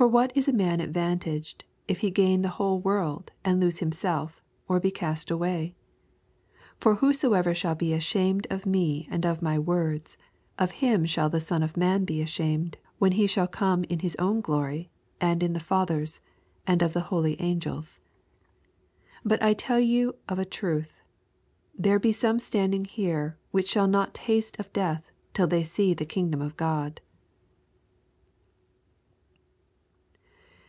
25 0.00 0.08
For 0.08 0.14
what 0.14 0.34
is 0.34 0.48
a 0.48 0.52
man 0.54 0.80
advantaged, 0.80 1.62
if 1.86 1.98
he 1.98 2.10
gain 2.10 2.40
the 2.40 2.48
whole 2.56 2.78
world, 2.80 3.32
and 3.44 3.60
lose 3.60 3.80
himself, 3.80 4.42
or 4.66 4.80
he 4.80 4.90
cast 4.90 5.30
away 5.30 5.58
t 5.58 5.74
26 6.80 6.80
For 6.80 6.94
whosoever 6.94 7.52
shall 7.52 7.74
be 7.74 7.92
ashamed 7.92 8.46
of 8.48 8.64
me 8.64 9.06
and 9.10 9.26
of 9.26 9.42
my 9.42 9.58
words, 9.58 10.16
of 10.58 10.70
him 10.70 11.04
shall 11.04 11.28
the 11.28 11.38
Son 11.38 11.62
of 11.62 11.76
man 11.76 12.06
he 12.08 12.22
ashamed, 12.22 12.78
when 12.98 13.12
he 13.12 13.26
shall 13.26 13.46
come 13.46 13.84
in 13.90 13.98
his 13.98 14.16
own 14.16 14.40
glorv, 14.42 14.88
and 15.20 15.42
in 15.42 15.52
his 15.52 15.62
Father^s, 15.64 16.20
and 16.66 16.80
of 16.80 16.94
the 16.94 17.00
holy 17.12 17.38
angels. 17.38 17.98
27 19.24 19.28
But 19.28 19.42
I 19.42 19.52
tell 19.52 19.80
you 19.80 20.14
of 20.30 20.38
a 20.38 20.46
truth, 20.46 21.02
there 21.78 21.98
be 21.98 22.12
some 22.12 22.38
standing 22.38 22.86
here, 22.86 23.36
which 23.50 23.68
shall 23.68 23.86
not 23.86 24.14
taste 24.14 24.58
of 24.58 24.72
death, 24.72 25.10
till 25.34 25.46
they 25.46 25.62
see 25.62 25.92
the 25.92 26.06
kingdom 26.06 26.40
of 26.40 26.56
God. 26.56 27.02